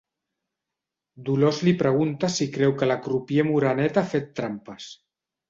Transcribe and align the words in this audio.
Dolors 1.27 1.59
li 1.67 1.73
pregunta 1.81 2.31
si 2.37 2.47
creu 2.57 2.73
que 2.81 2.89
la 2.93 2.97
crupier 3.09 3.47
moreneta 3.51 4.05
ha 4.05 4.09
fet 4.17 4.35
trampes. 4.43 4.91